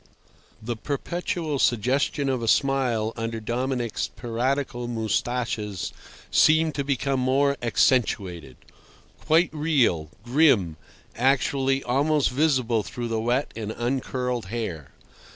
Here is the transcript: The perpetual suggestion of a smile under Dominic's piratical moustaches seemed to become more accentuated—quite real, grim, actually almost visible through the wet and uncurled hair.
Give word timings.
The 0.63 0.75
perpetual 0.75 1.59
suggestion 1.59 2.27
of 2.27 2.41
a 2.41 2.47
smile 2.47 3.13
under 3.15 3.39
Dominic's 3.39 4.07
piratical 4.07 4.87
moustaches 4.87 5.93
seemed 6.31 6.73
to 6.73 6.83
become 6.83 7.19
more 7.19 7.55
accentuated—quite 7.61 9.51
real, 9.53 10.09
grim, 10.25 10.77
actually 11.15 11.83
almost 11.83 12.31
visible 12.31 12.81
through 12.81 13.09
the 13.09 13.21
wet 13.21 13.51
and 13.55 13.71
uncurled 13.77 14.47
hair. 14.47 14.89